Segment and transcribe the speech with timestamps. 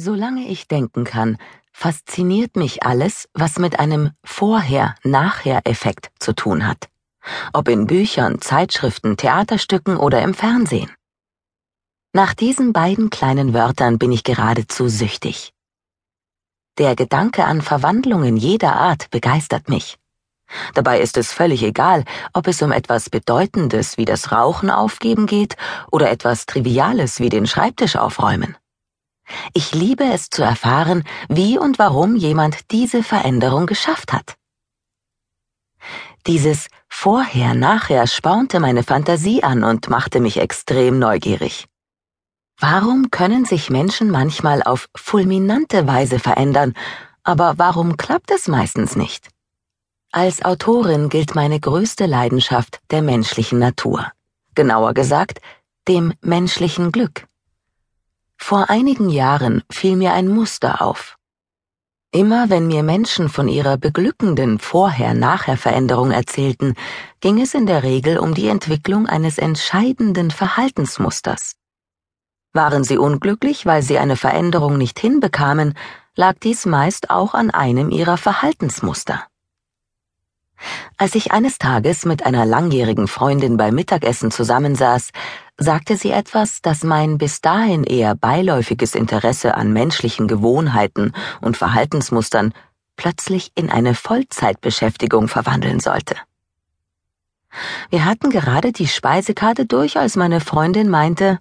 [0.00, 1.38] Solange ich denken kann,
[1.72, 6.88] fasziniert mich alles, was mit einem Vorher-Nachher-Effekt zu tun hat.
[7.52, 10.88] Ob in Büchern, Zeitschriften, Theaterstücken oder im Fernsehen.
[12.12, 15.52] Nach diesen beiden kleinen Wörtern bin ich geradezu süchtig.
[16.78, 19.98] Der Gedanke an Verwandlungen jeder Art begeistert mich.
[20.74, 25.56] Dabei ist es völlig egal, ob es um etwas Bedeutendes wie das Rauchen aufgeben geht
[25.90, 28.56] oder etwas Triviales wie den Schreibtisch aufräumen.
[29.54, 34.36] Ich liebe es zu erfahren, wie und warum jemand diese Veränderung geschafft hat.
[36.26, 41.66] Dieses Vorher-Nachher spornte meine Fantasie an und machte mich extrem neugierig.
[42.58, 46.74] Warum können sich Menschen manchmal auf fulminante Weise verändern,
[47.22, 49.28] aber warum klappt es meistens nicht?
[50.10, 54.10] Als Autorin gilt meine größte Leidenschaft der menschlichen Natur,
[54.54, 55.40] genauer gesagt
[55.86, 57.26] dem menschlichen Glück.
[58.38, 61.18] Vor einigen Jahren fiel mir ein Muster auf.
[62.10, 66.74] Immer wenn mir Menschen von ihrer beglückenden Vorher-Nachher-Veränderung erzählten,
[67.20, 71.56] ging es in der Regel um die Entwicklung eines entscheidenden Verhaltensmusters.
[72.54, 75.74] Waren sie unglücklich, weil sie eine Veränderung nicht hinbekamen,
[76.14, 79.26] lag dies meist auch an einem ihrer Verhaltensmuster.
[80.96, 85.10] Als ich eines Tages mit einer langjährigen Freundin beim Mittagessen zusammensaß,
[85.58, 92.54] sagte sie etwas, das mein bis dahin eher beiläufiges Interesse an menschlichen Gewohnheiten und Verhaltensmustern
[92.96, 96.16] plötzlich in eine Vollzeitbeschäftigung verwandeln sollte.
[97.90, 101.38] Wir hatten gerade die Speisekarte durch, als meine Freundin meinte,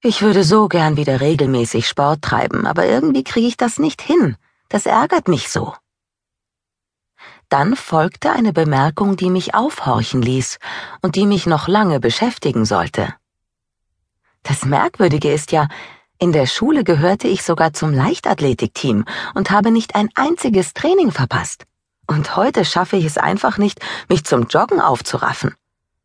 [0.00, 4.36] ich würde so gern wieder regelmäßig Sport treiben, aber irgendwie kriege ich das nicht hin.
[4.68, 5.74] Das ärgert mich so.
[7.48, 10.58] Dann folgte eine Bemerkung, die mich aufhorchen ließ
[11.00, 13.14] und die mich noch lange beschäftigen sollte.
[14.42, 15.68] Das Merkwürdige ist ja,
[16.18, 19.04] in der Schule gehörte ich sogar zum Leichtathletikteam
[19.34, 21.64] und habe nicht ein einziges Training verpasst.
[22.06, 25.54] Und heute schaffe ich es einfach nicht, mich zum Joggen aufzuraffen.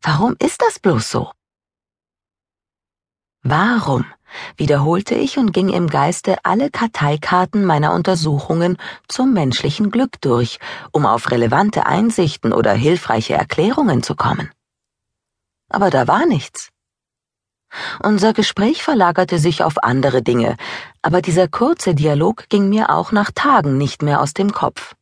[0.02, 1.32] Warum ist das bloß so?
[3.42, 4.06] Warum?
[4.56, 8.76] Wiederholte ich und ging im Geiste alle Karteikarten meiner Untersuchungen
[9.08, 10.58] zum menschlichen Glück durch,
[10.92, 14.50] um auf relevante Einsichten oder hilfreiche Erklärungen zu kommen.
[15.68, 16.70] Aber da war nichts.
[18.02, 20.56] Unser Gespräch verlagerte sich auf andere Dinge,
[21.02, 24.94] aber dieser kurze Dialog ging mir auch nach Tagen nicht mehr aus dem Kopf.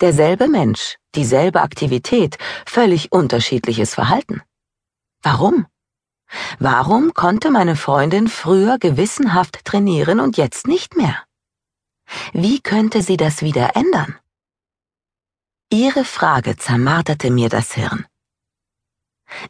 [0.00, 4.42] Derselbe Mensch, dieselbe Aktivität, völlig unterschiedliches Verhalten.
[5.22, 5.66] Warum?
[6.58, 11.22] Warum konnte meine Freundin früher gewissenhaft trainieren und jetzt nicht mehr?
[12.32, 14.18] Wie könnte sie das wieder ändern?
[15.70, 18.06] Ihre Frage zermarterte mir das Hirn.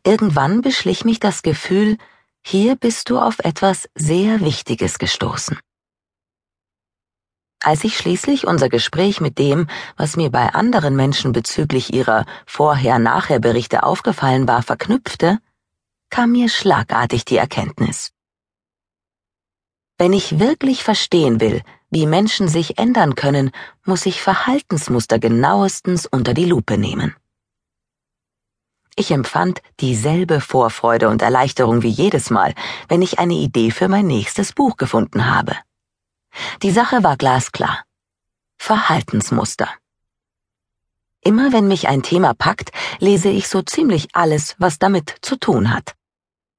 [0.05, 1.99] Irgendwann beschlich mich das Gefühl,
[2.45, 5.59] hier bist du auf etwas sehr Wichtiges gestoßen.
[7.65, 13.85] Als ich schließlich unser Gespräch mit dem, was mir bei anderen Menschen bezüglich ihrer Vorher-Nachher-Berichte
[13.85, 15.39] aufgefallen war, verknüpfte,
[16.13, 18.13] kam mir schlagartig die Erkenntnis.
[19.97, 23.51] Wenn ich wirklich verstehen will, wie Menschen sich ändern können,
[23.87, 27.17] muss ich Verhaltensmuster genauestens unter die Lupe nehmen.
[28.95, 32.55] Ich empfand dieselbe Vorfreude und Erleichterung wie jedes Mal,
[32.89, 35.57] wenn ich eine Idee für mein nächstes Buch gefunden habe.
[36.63, 37.85] Die Sache war glasklar.
[38.59, 39.71] Verhaltensmuster.
[41.23, 45.73] Immer wenn mich ein Thema packt, lese ich so ziemlich alles, was damit zu tun
[45.73, 45.95] hat.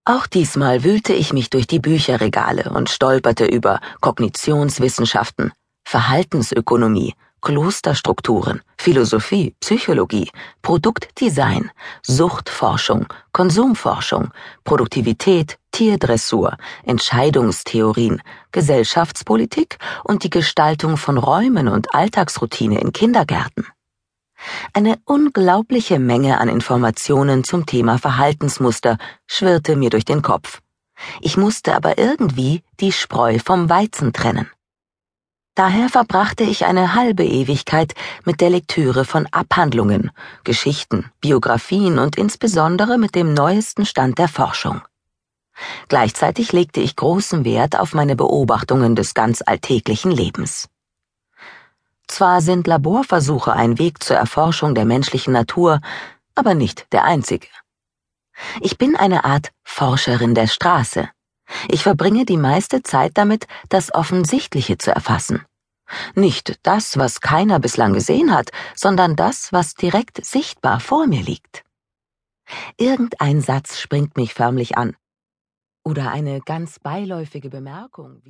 [0.06, 5.53] Auch diesmal wühlte ich mich durch die Bücherregale und stolperte über Kognitionswissenschaften,
[5.86, 10.30] Verhaltensökonomie, Klosterstrukturen, Philosophie, Psychologie,
[10.62, 11.72] Produktdesign,
[12.02, 14.31] Suchtforschung, Konsumforschung,
[14.66, 18.22] Produktivität, Tierdressur, Entscheidungstheorien,
[18.52, 23.68] Gesellschaftspolitik und die Gestaltung von Räumen und Alltagsroutine in Kindergärten.
[24.73, 30.61] Eine unglaubliche Menge an Informationen zum Thema Verhaltensmuster schwirrte mir durch den Kopf.
[31.21, 34.49] Ich musste aber irgendwie die Spreu vom Weizen trennen.
[35.55, 37.93] Daher verbrachte ich eine halbe Ewigkeit
[38.25, 40.09] mit der Lektüre von Abhandlungen,
[40.43, 44.81] Geschichten, Biografien und insbesondere mit dem neuesten Stand der Forschung.
[45.89, 50.69] Gleichzeitig legte ich großen Wert auf meine Beobachtungen des ganz alltäglichen Lebens.
[52.13, 55.81] Zwar sind Laborversuche ein Weg zur Erforschung der menschlichen Natur,
[56.35, 57.47] aber nicht der einzige.
[58.61, 61.09] Ich bin eine Art Forscherin der Straße.
[61.69, 65.43] Ich verbringe die meiste Zeit damit, das Offensichtliche zu erfassen.
[66.13, 71.63] Nicht das, was keiner bislang gesehen hat, sondern das, was direkt sichtbar vor mir liegt.
[72.77, 74.95] Irgendein Satz springt mich förmlich an.
[75.83, 78.21] Oder eine ganz beiläufige Bemerkung